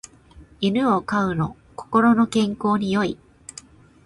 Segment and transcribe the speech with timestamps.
[0.61, 3.19] 犬を飼うの心の健康に良い